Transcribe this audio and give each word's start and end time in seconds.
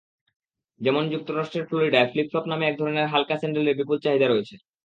যেমন 0.81 1.03
যুক্তরাষ্ট্রের 1.11 1.67
ফ্লোরিডায় 1.67 2.09
ফ্লিপ-ফ্লপ 2.11 2.45
নামের 2.47 2.69
একধরনের 2.69 3.11
হালকা 3.13 3.35
স্যান্ডেলের 3.37 3.77
বিপুল 3.79 3.97
চাহিদা 4.01 4.27
রয়েছে। 4.27 4.55